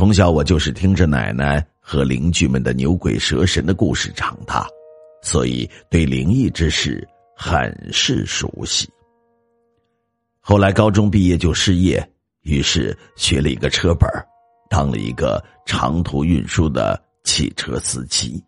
[0.00, 4.66] 从小我就是听着奶奶和邻居们的牛鬼蛇神的故事长大，
[5.20, 8.88] 所以对灵异之事很是熟悉。
[10.40, 12.02] 后来高中毕业就失业，
[12.44, 14.08] 于是学了一个车本
[14.70, 18.42] 当了一个长途运输的汽车司机。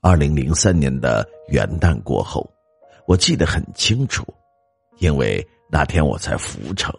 [0.00, 2.50] 二零零三年的元旦过后，
[3.06, 4.24] 我记得很清楚，
[4.98, 6.90] 因为那天我在福城。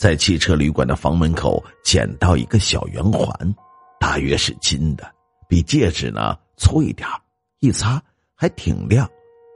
[0.00, 3.54] 在汽车旅馆的房门口捡到一个小圆环，
[4.00, 5.06] 大约是金的，
[5.46, 7.06] 比戒指呢粗一点
[7.58, 8.02] 一擦
[8.34, 9.06] 还挺亮，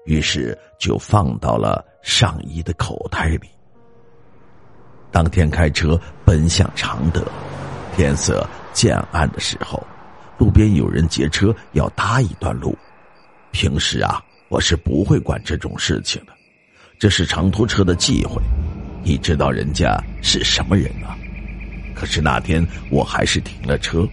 [0.05, 3.49] 于是就放到了上衣的口袋里。
[5.11, 7.27] 当天开车奔向常德，
[7.97, 9.83] 天色渐暗的时候，
[10.37, 12.77] 路边有人劫车要搭一段路。
[13.51, 16.35] 平时啊，我是不会管这种事情的，
[16.99, 18.43] 这是长途车的忌讳。
[19.05, 21.15] 你知道人家是什么人啊？
[21.95, 24.09] 可是那天我还是停了车，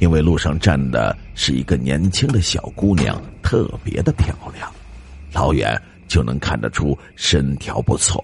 [0.00, 4.68] 因为路上站的是一个年轻的小姑娘，特别的漂亮，
[5.32, 8.22] 老远就能看得出身条不错。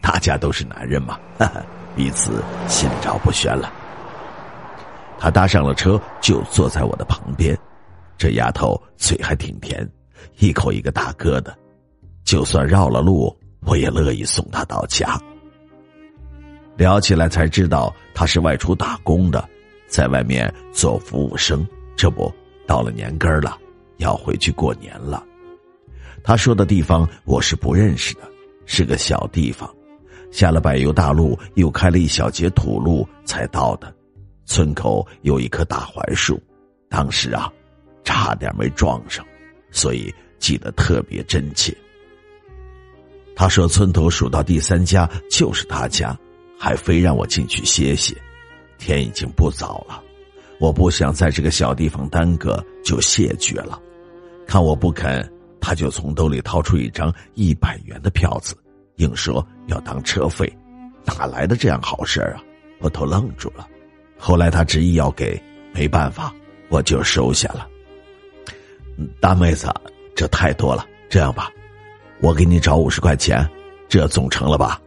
[0.00, 1.62] 大家都是男人嘛，哈哈，
[1.94, 3.72] 彼此心照不宣了。
[5.18, 7.56] 她搭上了车，就坐在我的旁边。
[8.18, 9.88] 这丫头嘴还挺甜，
[10.38, 11.56] 一口一个大哥的，
[12.24, 15.16] 就算绕了路，我也乐意送她到家。
[16.76, 19.48] 聊起来才知道，他是外出打工的，
[19.86, 21.66] 在外面做服务生。
[21.94, 22.32] 这不
[22.66, 23.58] 到了年根儿了，
[23.98, 25.22] 要回去过年了。
[26.24, 28.22] 他说的地方我是不认识的，
[28.64, 29.72] 是个小地方，
[30.30, 33.94] 下了柏油大路，又开了一小截土路才到的。
[34.44, 36.40] 村口有一棵大槐树，
[36.88, 37.52] 当时啊，
[38.02, 39.24] 差点没撞上，
[39.70, 41.76] 所以记得特别真切。
[43.36, 46.18] 他说村头数到第三家就是他家。
[46.62, 48.14] 还非让我进去歇歇，
[48.78, 50.00] 天已经不早了，
[50.60, 53.82] 我不想在这个小地方耽搁，就谢绝了。
[54.46, 55.28] 看我不肯，
[55.60, 58.54] 他就从兜里掏出一张一百元的票子，
[58.98, 60.56] 硬说要当车费，
[61.04, 62.40] 哪来的这样好事啊？
[62.78, 63.66] 我都愣住了。
[64.16, 66.32] 后来他执意要给，没办法，
[66.68, 67.66] 我就收下了。
[69.20, 69.68] 大妹子，
[70.14, 71.50] 这太多了，这样吧，
[72.20, 73.44] 我给你找五十块钱，
[73.88, 74.80] 这总成了吧？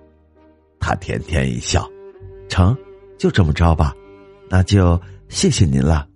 [0.86, 1.90] 他甜甜一笑，
[2.48, 2.78] 成，
[3.18, 3.92] 就这么着吧，
[4.48, 6.08] 那就谢谢您了。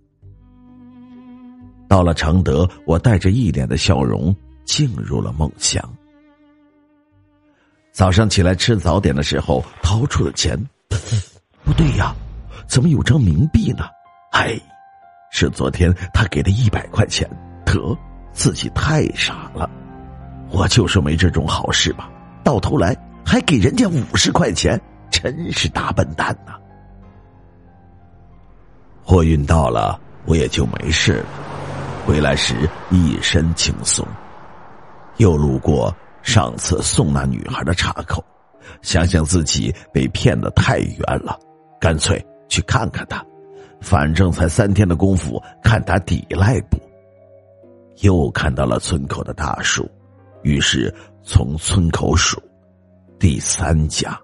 [1.88, 4.35] 到了承德，我带着一脸的笑容
[4.66, 5.84] 进入了梦乡。
[7.91, 10.56] 早上起来吃早点的时候，掏出了钱，
[11.66, 12.13] 不对呀，
[12.68, 13.86] 怎么有张冥币呢？
[14.34, 14.56] 哎，
[15.31, 17.28] 是昨天他给的一百块钱。
[17.66, 17.97] 得，
[18.34, 19.68] 自己太傻了，
[20.51, 22.07] 我就说没这种好事吧，
[22.44, 22.96] 到头来。
[23.30, 24.82] 还给人家五十块钱，
[25.12, 26.54] 真是大笨蛋呐！
[29.04, 31.26] 货运到了，我也就没事了。
[32.08, 34.04] 回来时一身轻松，
[35.18, 38.26] 又路过上次送那女孩的岔口，
[38.82, 41.38] 想想自己被骗的太冤了，
[41.80, 43.24] 干脆去看看她。
[43.80, 46.80] 反正才三天的功夫，看他抵赖不。
[47.98, 49.88] 又看到了村口的大树，
[50.42, 50.92] 于是
[51.22, 52.42] 从村口数。
[53.19, 54.18] 第三家，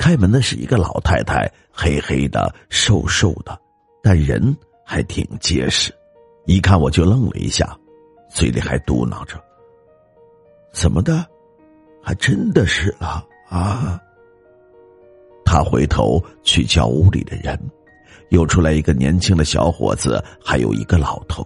[0.00, 3.56] 开门的是一个老太太，黑黑的、瘦瘦的，
[4.02, 5.94] 但人还挺结实。
[6.46, 7.78] 一看我就愣了一下，
[8.28, 9.40] 嘴里还嘟囔着
[10.74, 11.24] ：“怎么的？
[12.02, 14.02] 还真的是了啊！”
[15.46, 17.56] 他回头去叫屋里的人。
[18.32, 21.44] 又出来一个年轻的小伙子，还有一个老头，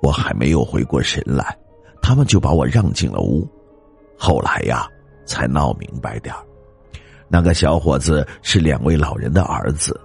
[0.00, 1.58] 我还没有回过神来，
[2.00, 3.44] 他们就把我让进了屋。
[4.16, 4.88] 后来呀，
[5.26, 6.32] 才闹明白点
[7.26, 10.00] 那个小伙子是两位老人的儿子，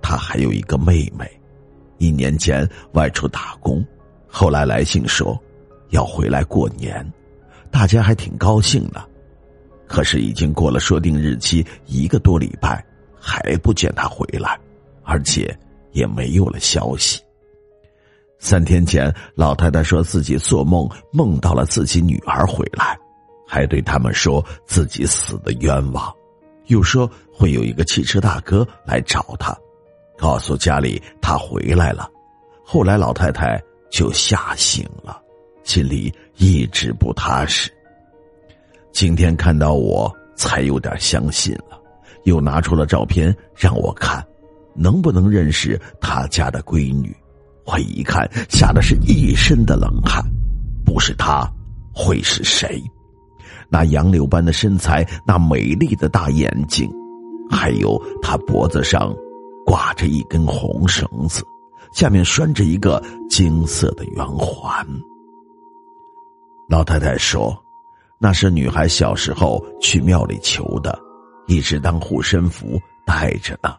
[0.00, 1.28] 他还有一个妹妹，
[1.98, 3.84] 一年前外出打工，
[4.28, 5.36] 后来来信说
[5.88, 7.04] 要回来过年，
[7.68, 9.04] 大家还挺高兴的。
[9.88, 12.84] 可是已经过了说定日期一个多礼拜，
[13.18, 14.56] 还不见他回来。
[15.08, 15.58] 而且
[15.92, 17.18] 也没有了消息。
[18.38, 22.96] 三天前，老太太说自己做梦梦到了自己女儿回来，
[23.46, 26.14] 还对他们说自己死的冤枉，
[26.66, 29.56] 又说会有一个汽车大哥来找他，
[30.18, 32.08] 告诉家里他回来了。
[32.62, 33.60] 后来老太太
[33.90, 35.20] 就吓醒了，
[35.64, 37.72] 心里一直不踏实。
[38.92, 41.80] 今天看到我才有点相信了，
[42.24, 44.24] 又拿出了照片让我看，
[44.78, 47.14] 能不能认识他家的闺女？
[47.66, 50.24] 我一看，吓得是一身的冷汗。
[50.84, 51.46] 不是他，
[51.92, 52.82] 会是谁？
[53.68, 56.90] 那杨柳般的身材，那美丽的大眼睛，
[57.50, 59.14] 还有他脖子上
[59.66, 61.42] 挂着一根红绳子，
[61.92, 64.86] 下面拴着一个金色的圆环。
[66.70, 67.54] 老太太说
[68.18, 70.98] ：“那是女孩小时候去庙里求的，
[71.46, 73.74] 一直当护身符带着呢。”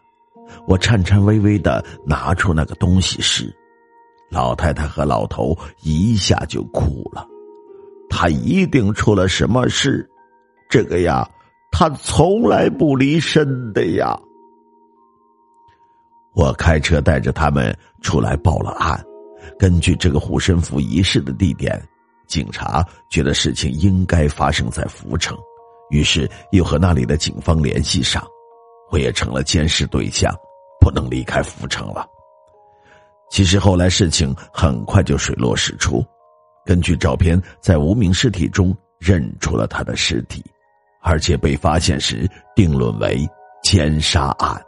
[0.66, 3.54] 我颤颤巍巍的拿出那个东西时。
[4.30, 7.26] 老太太和老头一下就哭了，
[8.08, 10.08] 他一定出了什么事，
[10.68, 11.28] 这个呀，
[11.72, 14.16] 他从来不离身的呀。
[16.32, 19.04] 我开车带着他们出来报了案，
[19.58, 21.82] 根据这个护身符仪式的地点，
[22.28, 25.36] 警察觉得事情应该发生在福城，
[25.90, 28.24] 于是又和那里的警方联系上，
[28.90, 30.34] 我也成了监视对象，
[30.80, 32.06] 不能离开福城了。
[33.30, 36.04] 其实后来事情很快就水落石出，
[36.66, 40.44] 根据照片在无名尸体中认出了他的尸体，
[41.00, 43.24] 而且被发现时定论为
[43.62, 44.60] 奸杀案，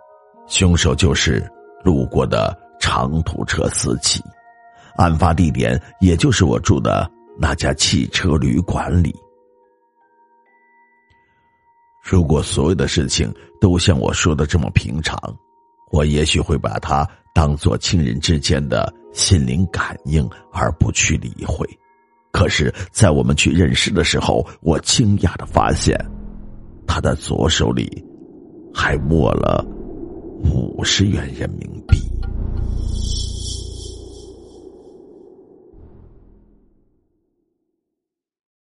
[0.47, 1.45] 凶手就是
[1.83, 4.23] 路过的长途车司机，
[4.97, 9.13] 案发地点也就是我住的那家汽车旅馆里。
[12.13, 15.19] 如果所有的事情都像我说的这么平常，
[15.91, 17.09] 我也许会把他。
[17.35, 21.67] 当做亲人之间的心灵感应，而不去理会。
[22.31, 25.99] 可是，在我们去认识的时候，我惊讶的发现，
[26.87, 28.05] 他的左手里
[28.75, 29.65] 还握了
[30.45, 31.97] 五十元人民币。